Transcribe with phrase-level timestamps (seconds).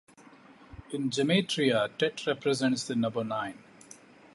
[0.89, 3.59] In gematria, Tet represents the number nine.